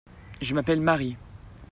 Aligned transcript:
Je 0.41 0.55
m'appelle 0.55 0.79
Mary. 0.81 1.15